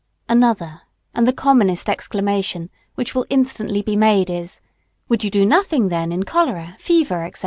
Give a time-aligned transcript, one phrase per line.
[0.27, 0.81] Another
[1.13, 4.59] and the commonest exclamation which will be instantly made is
[5.09, 7.39] Would you do nothing, then, in cholera, fever, &c.?